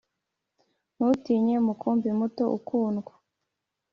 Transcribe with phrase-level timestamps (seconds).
[0.95, 3.13] ntutinye, mukumbi muto ukundwa